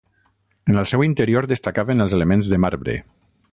En 0.71 0.79
el 0.83 0.87
seu 0.91 1.03
interior 1.09 1.47
destacaven 1.53 2.07
els 2.07 2.19
elements 2.21 2.53
de 2.55 2.61
marbre. 2.67 2.99